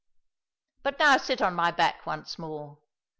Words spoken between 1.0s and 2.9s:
sit on my back once more."